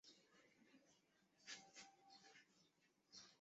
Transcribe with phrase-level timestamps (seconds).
[1.45, 2.33] 萨克马尔。